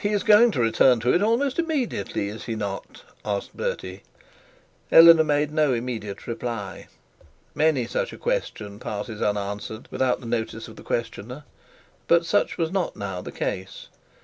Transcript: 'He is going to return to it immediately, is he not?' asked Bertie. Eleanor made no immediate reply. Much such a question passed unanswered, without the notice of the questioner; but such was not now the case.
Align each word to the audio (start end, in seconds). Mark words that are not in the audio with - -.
'He 0.00 0.10
is 0.10 0.22
going 0.22 0.52
to 0.52 0.60
return 0.60 1.00
to 1.00 1.12
it 1.12 1.58
immediately, 1.58 2.28
is 2.28 2.44
he 2.44 2.54
not?' 2.54 3.02
asked 3.24 3.56
Bertie. 3.56 4.04
Eleanor 4.92 5.24
made 5.24 5.50
no 5.52 5.72
immediate 5.74 6.28
reply. 6.28 6.86
Much 7.56 7.88
such 7.88 8.12
a 8.12 8.18
question 8.18 8.78
passed 8.78 9.10
unanswered, 9.10 9.88
without 9.90 10.20
the 10.20 10.26
notice 10.26 10.68
of 10.68 10.76
the 10.76 10.84
questioner; 10.84 11.42
but 12.06 12.24
such 12.24 12.56
was 12.56 12.70
not 12.70 12.94
now 12.94 13.20
the 13.20 13.32
case. 13.32 13.88